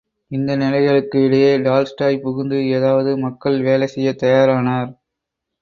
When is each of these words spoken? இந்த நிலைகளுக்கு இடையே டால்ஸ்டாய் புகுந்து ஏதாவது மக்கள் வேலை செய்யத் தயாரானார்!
இந்த 0.31 0.51
நிலைகளுக்கு 0.55 1.17
இடையே 1.23 1.51
டால்ஸ்டாய் 1.59 2.19
புகுந்து 2.19 2.57
ஏதாவது 2.69 3.17
மக்கள் 3.17 3.61
வேலை 3.61 3.87
செய்யத் 3.87 4.21
தயாரானார்! 4.23 4.91